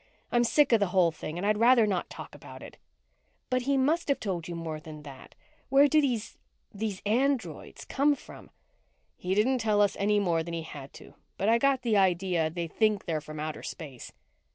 [0.31, 2.77] I'm sick of the whole thing and I'd rather not talk about it."
[3.51, 5.35] "But he must have told you more than that.
[5.69, 6.39] Where do these
[6.73, 8.49] these androids come from?"
[9.15, 12.49] "He didn't tell us any more than he had to, but I got the idea
[12.49, 14.11] they think they're from outer space."